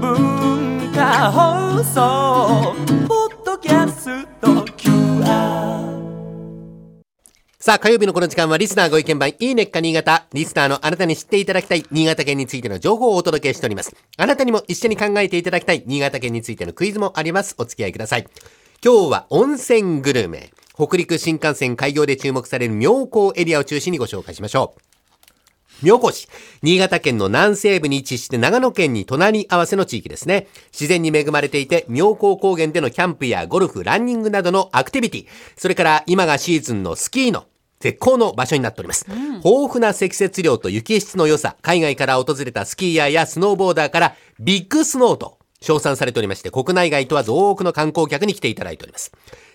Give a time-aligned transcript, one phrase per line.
[0.00, 2.74] 文化放送
[3.06, 6.08] ポッドキャスト QR
[7.58, 10.26] さあ、火曜日のこの時間はリスナーご意見番、いいねっか新潟。
[10.32, 13.94] リスナーのあなたに知っていただきたい新潟県についての情報をお届けしております。
[14.16, 17.54] あなたにも一緒に考えていただきたい新潟県についてのクイズもあります。
[17.58, 18.26] お付き合いください。
[18.82, 20.50] 今日は温泉グルメ。
[20.74, 24.87] 北陸新幹線開業で注目される妙高エリアを中心にご紹介しましょう。
[25.82, 26.28] 妙高市。
[26.62, 30.48] 新潟県の南西部に位置して長野県に隣り合わせの地域ですね。
[30.72, 37.46] 自然に恵まれていて、妙高高原でのキャンプやゴルフ、ランニングなどのアクティビティ、それから今がシーズンのスキーの
[37.78, 39.06] 絶好の場所になっております。
[39.08, 49.12] 豊富な積雪量と雪質の良さ、海外から訪れたスキーヤーやスノーボーダーからビッグスノーと称賛されておりまして、国内外問わず多くの観光客に来ていただいております。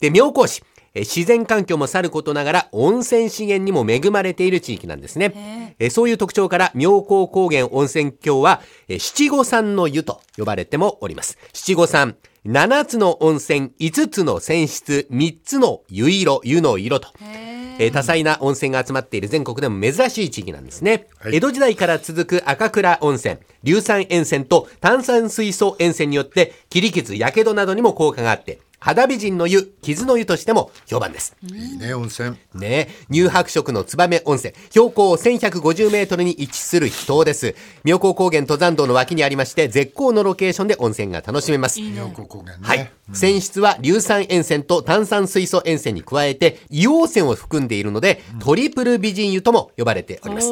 [0.00, 0.62] で、妙高市。
[0.96, 5.76] え自然環境もさることながら温泉資源にも恵まれている地域なんですね。
[5.78, 11.36] えそういう特徴から妙高高原温泉郷はえ七五三の湯と呼ばれてもおります。
[11.52, 12.16] 七五三。
[12.46, 17.08] 7つの温泉、5つの泉質、3つの湯色、湯の色と。
[17.78, 21.08] えー多彩な温泉が集まっている全国でも珍しい地域なんですね。
[21.30, 31.36] 江戸時代から続く赤倉温泉、硫酸塩泉と炭酸水素塩泉によって切り傷、火傷などにも効果があって、肌美人の湯、傷の湯としても評判です。
[31.42, 32.36] いいね、温泉。
[32.54, 34.54] ね乳白色の燕温泉。
[34.70, 37.54] 標高1150メートルに位置する秘湯です。
[37.84, 41.80] 妙高高原登山道の脇にありまして、絶好のロケーションで温泉が楽しめます。
[41.80, 42.62] 妙高高原ね。
[42.62, 42.90] はい。
[43.12, 50.48] 泉質は硫酸塩泉と炭酸水素塩泉に加えて、硫黄泉を含んでいるので、トリプル美人湯とも呼ばれております。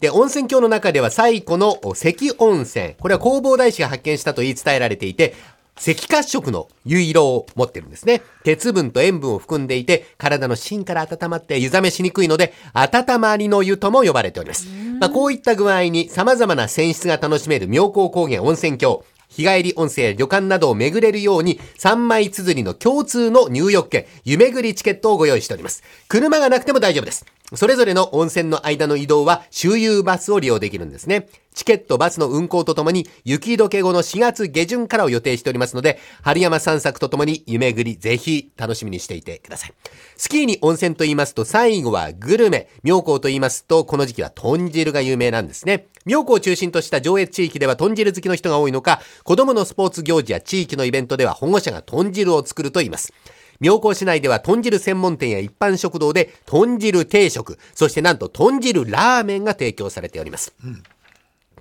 [0.00, 2.94] で、温泉郷の中では最古の石温泉。
[3.00, 5.34] これは弘法大師が発見したと言い伝えられていて、
[5.76, 8.22] 赤褐色の湯色を持ってるんですね。
[8.44, 14.68] 鉄分と塩分を含んでいて、体の芯から温まって湯冷めしにくいので、温まりの湯とも呼ばれております。
[15.00, 19.04] まあ、こういった具合に様々な泉質が楽しめる妙高高原温泉郷。
[19.28, 25.82] 日帰り温泉や旅館などを巡れるように3枚綴りの共通の入浴券、湯巡りチケットをご用意しております。
[26.06, 27.26] 車がなくても大丈夫です。
[27.52, 31.28] それぞれの温泉の間の移動は周遊バスを利用できるんですね。
[31.54, 39.74] チケット、バスの運行とともに雪解け後の4月下旬からを予定しておりますので、春山散策とともに湯巡りぜひ楽しみにしていてください。
[40.16, 42.68] スキーに温泉と言いますと最後はグルメ。
[42.82, 45.86] 妙高と言いますとこの時期は豚汁が有名なんですね。
[46.04, 53.12] 妙高を中心とした上越地域では豚汁好きの人が多いのか、子供のスポーツ行事や地域のイベントでは保護者が豚汁を作ると言います。
[53.60, 60.52] 妙高市内では豚汁専門店や一般食堂で豚汁定食、そしてなんと豚汁ラーメンが提供されております。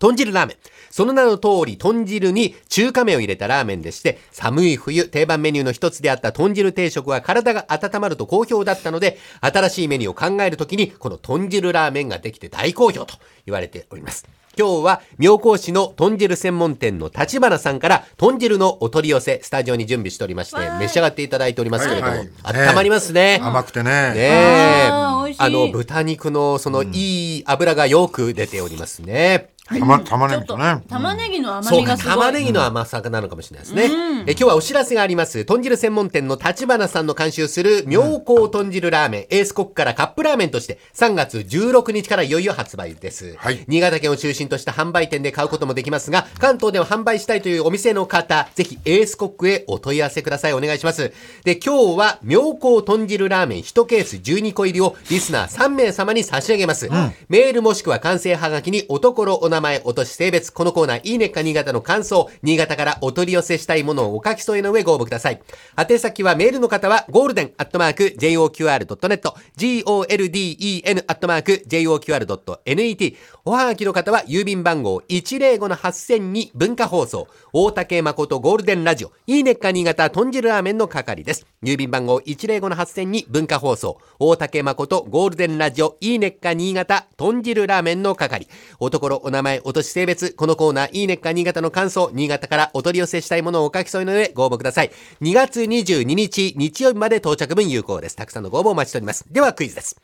[0.03, 0.57] 豚汁ラーメン。
[0.91, 13.15] その名の通り、豚汁に中華麺を入れたラーメンでして、寒い冬、定番メニューの一つであった豚汁定食は体が温まると好評だったので、新しいメニューを考えるときに、この豚汁ラーメンができて大好評と
[13.45, 14.27] 言われております。
[14.59, 23.39] 今日は、妙高市の豚汁専門店の立花さんから、豚汁のお取り寄せ、スタジオに準備しておりまして、召し上がっていただいておりますけれども、はいはい温まりますね。
[23.41, 23.89] 甘くてね。
[24.13, 24.89] ねえ。
[24.91, 29.53] あー美味しいあの、豚肉の、その、いい油がよく出ておりますね。
[29.79, 30.83] 玉ねぎとね。
[30.89, 32.13] 玉ねぎの甘そうか、みがすごい。
[32.15, 34.23] 玉ねぎの甘さなのかもしれないですね。
[34.25, 35.45] え今日はお知らせがあります。
[35.45, 43.35] 豚汁専門店の立花さんの監修する妙高豚汁ラーメン、エースコックからカップラーメンとして3月16日からいよいよ発売です。
[43.37, 50.53] はい新潟県を中心とした販売店で買うこともできますが、関東でも販売したいというお店の方、ぜひエースコックへお問い合わせください。
[50.53, 51.11] お願いします。
[51.43, 56.89] で、今日は妙高豚汁ラーメン1ケース12個入りをリスナー3名様に差し上げます。
[57.29, 65.41] メールもしくは完成はがきにおところ、お名前、前お年、性別、このコーナー、いいねか新潟の感想、新潟からお取り寄せしたいものをお書き添えの上ご応募ください。
[65.75, 73.15] 宛先はメールの方は、ゴールデンアットマーク、JOQR.net、GOLDEN アットマーク、JOQR.net、
[73.45, 81.45] おはがきの方は、郵便番号105-8000に文化放送、大竹誠ゴールデンラジオ、いいねか新潟豚汁ラーメンの係です。
[81.63, 88.47] 郵便番号105-8000に文化放送、大竹誠ゴールデンラジオ、いいねか新潟豚汁ラーメンの係。
[88.79, 94.91] おところ、お名前、お年、性別、このコーナー、いいねっか新潟の感想、新潟からお取り寄せしたいものをお書き添えの上ご応募ください。
[95.21, 98.15] 2月22日、日曜日まで到着分有効です。
[98.15, 99.25] たくさんのご応募お待ちしております。
[99.31, 99.99] ではクイズです。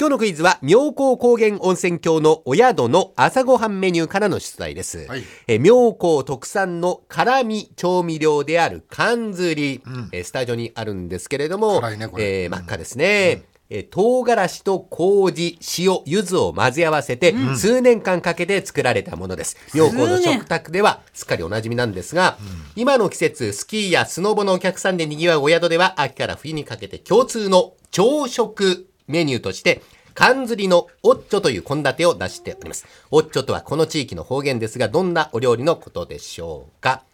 [0.00, 5.06] 今日のクイズは、妙高高原温泉郷のお宿の朝ごはんメニューからの出題です。
[5.08, 13.42] はいえー妙高特産の辛味調味料である缶ずり、えースタジオにあるんですけれども、辛いねこれえー真っ赤ですね。
[13.70, 19.56] えー唐辛子と麹、塩、柚子を混ぜ合わせて、数年間かけて作られたものです。
[19.74, 22.38] 妙高の食卓ではすっかりおなじみなんですが、
[22.76, 29.82] 今の季節、スキーやスノボのお客さんで賑わうお宿では、秋から冬にかけて共通の朝食メニューとして、
[30.14, 32.86] 缶釣りのオッチョという献立を出しております。
[33.10, 37.04] オッチョとはこの地域の方言ですが、どんなお料理のことでしょうか？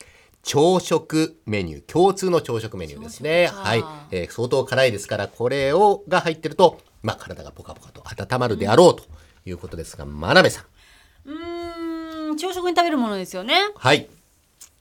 [0.45, 3.49] 朝食メニュー、共通の朝食メニューですね。
[3.53, 9.05] はい、えー相当辛いですから、これを、が入ってると、まあ、体がポカポカと温まるであろうと
[9.47, 10.65] いうことですが、真鍋さん。
[11.31, 14.09] うーん朝食に食べるものですよねはい。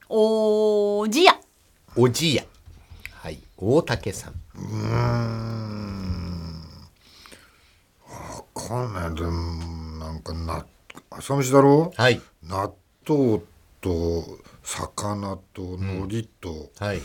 [0.09, 1.37] おじや
[1.95, 2.43] おじや。
[3.13, 3.39] はい。
[3.57, 4.33] 大竹さん。
[8.09, 9.29] わかんないでも
[9.99, 10.65] なんかな
[11.09, 12.21] 朝飯だろはい。
[12.43, 12.73] 納
[13.07, 13.41] 豆
[13.81, 14.25] と
[14.63, 17.01] 魚と海苔とはい。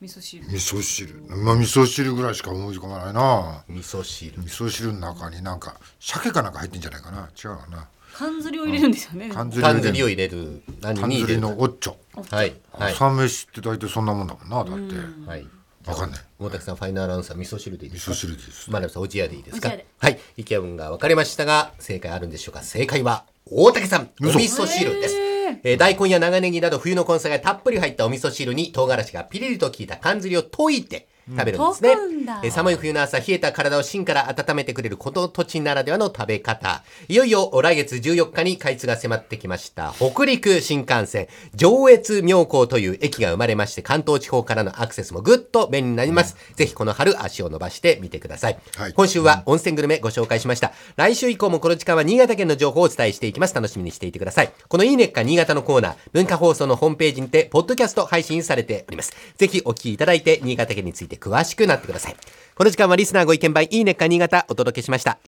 [0.00, 0.44] 味噌汁。
[0.44, 3.64] 味噌汁、まあ味噌汁ぐらいしか思い浮かばないな。
[3.68, 4.38] 味噌汁。
[4.40, 7.28] 味噌汁の中になんか鮭かなんか入ってんじゃないかな。
[7.36, 7.88] 違うかな。
[8.12, 9.30] 缶釣りを入れるんですよね。
[9.32, 10.62] 缶釣缶釣りをり入れる。
[10.80, 11.40] 何缶釣りに入れる？
[11.40, 11.94] のオッチョ、
[12.34, 12.54] はい。
[12.72, 12.92] はい。
[12.92, 15.30] 朝飯って大体そんなもんだもんなだって。
[15.30, 15.46] はい。
[15.86, 16.20] わかんない。
[16.38, 18.12] 大竹さん、ファイナルアンサー、味噌汁でいいですか？
[18.12, 18.70] 味噌汁です。
[18.70, 19.72] 真鍋さん、おじやでいいですか？
[19.98, 20.20] はい。
[20.36, 22.62] 意見が分かれましたが、正解あるんでしょうか？
[22.62, 25.14] 正解は、大竹さん、お味噌汁です。
[25.64, 36.82] えー大根や長ネギなど冬の根菜がたっぷり入ったお味噌汁に唐辛子がピリリと効いた缶汁を溶いて食べるんですね溶くん寒い冬の朝、冷えた体を芯から温めてくれるこの土地ならではの食べ方。
[37.08, 46.36] いよいよ来月14日に開通が迫ってきました北陸新幹線上越妙高という駅が生まれまして関東地方からのアクセスもぐっと便利になります。
[46.54, 48.58] ぜひこの春足を伸ばしてみてください。
[48.76, 50.72] はい今週は温泉グルメご紹介しました。
[50.96, 53.54] 来週以降もこの時間は新潟県の情報をお伝えしていきます。
[53.54, 54.52] 楽しみにしていてください。
[54.68, 59.12] このいいねっか新潟のコーナー、文化放送のホームページにて、ポッドキャスト配信されております。
[59.36, 62.16] ぜひお聞きいただいて、新潟県について詳しくなってください。
[62.54, 65.31] この時間はリスナーご意見番いいねか新潟お届けしました。